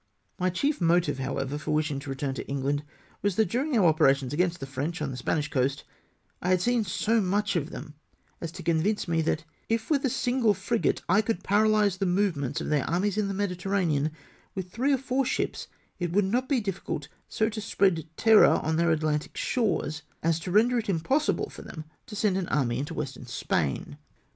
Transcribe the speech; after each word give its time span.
My 0.39 0.49
chief 0.49 0.81
motive, 0.81 1.19
however, 1.19 1.59
for 1.59 1.79
wisliing 1.79 2.01
to 2.01 2.09
return 2.09 2.33
to 2.33 2.47
England 2.47 2.81
was, 3.21 3.35
that 3.35 3.45
during 3.51 3.77
our 3.77 3.85
operations 3.85 4.33
against 4.33 4.59
the 4.59 4.65
French 4.65 4.99
on 4.99 5.11
the 5.11 5.17
Spanish 5.17 5.47
coast, 5.47 5.83
I 6.41 6.49
had 6.49 6.59
seen 6.59 6.83
so 6.83 7.21
much 7.21 7.55
of 7.55 7.69
them 7.69 7.93
as 8.41 8.51
to 8.53 8.63
con\T:nce 8.63 9.07
me, 9.07 9.21
that 9.21 9.43
if 9.69 9.91
with 9.91 10.03
a 10.03 10.09
single 10.09 10.55
frigate 10.55 11.03
I 11.07 11.21
could 11.21 11.43
paralyse 11.43 11.99
the 11.99 12.07
movements 12.07 12.59
of 12.59 12.69
their 12.69 12.89
armies 12.89 13.15
in 13.15 13.27
the 13.27 13.35
Mediterranean— 13.35 14.09
with 14.55 14.71
three 14.71 14.91
or 14.91 14.97
fom* 14.97 15.23
ships 15.23 15.67
it 15.99 16.11
would 16.11 16.25
not 16.25 16.49
be 16.49 16.59
difficult 16.61 17.07
so 17.29 17.47
to 17.49 17.61
spread 17.61 18.07
terror 18.17 18.59
on 18.63 18.77
their 18.77 18.89
Atlantic 18.89 19.37
shores, 19.37 20.01
as 20.23 20.39
to 20.39 20.51
render 20.51 20.79
it 20.79 20.87
unpossible 20.89 21.51
for 21.51 21.61
them 21.61 21.85
to 22.07 22.15
send 22.15 22.37
an 22.37 22.47
army 22.49 22.79
into 22.79 22.95
Western 22.95 23.27
Spain. 23.27 23.97